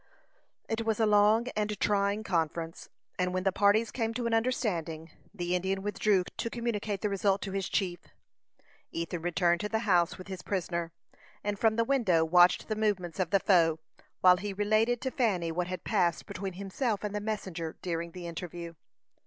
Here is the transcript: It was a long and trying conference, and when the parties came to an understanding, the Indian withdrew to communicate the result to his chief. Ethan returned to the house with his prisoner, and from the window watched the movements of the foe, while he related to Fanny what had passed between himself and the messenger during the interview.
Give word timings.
It 0.67 0.83
was 0.83 0.99
a 0.99 1.05
long 1.05 1.47
and 1.49 1.79
trying 1.79 2.23
conference, 2.23 2.89
and 3.19 3.35
when 3.35 3.43
the 3.43 3.51
parties 3.51 3.91
came 3.91 4.15
to 4.15 4.25
an 4.25 4.33
understanding, 4.33 5.11
the 5.31 5.53
Indian 5.55 5.83
withdrew 5.83 6.23
to 6.37 6.49
communicate 6.49 7.01
the 7.01 7.07
result 7.09 7.39
to 7.43 7.51
his 7.51 7.69
chief. 7.69 7.99
Ethan 8.91 9.21
returned 9.21 9.61
to 9.61 9.69
the 9.69 9.77
house 9.85 10.17
with 10.17 10.27
his 10.27 10.41
prisoner, 10.41 10.91
and 11.43 11.59
from 11.59 11.75
the 11.75 11.83
window 11.85 12.25
watched 12.25 12.67
the 12.67 12.75
movements 12.75 13.19
of 13.19 13.29
the 13.29 13.39
foe, 13.41 13.77
while 14.21 14.37
he 14.37 14.53
related 14.53 15.01
to 15.01 15.11
Fanny 15.11 15.51
what 15.51 15.67
had 15.67 15.83
passed 15.83 16.25
between 16.25 16.53
himself 16.53 17.03
and 17.03 17.13
the 17.13 17.21
messenger 17.21 17.77
during 17.83 18.09
the 18.09 18.25
interview. 18.25 18.73